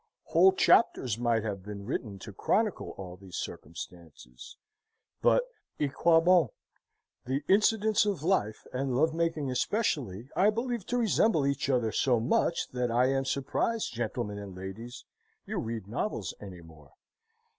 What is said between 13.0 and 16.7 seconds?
am surprised, gentlemen and ladies, you read novels any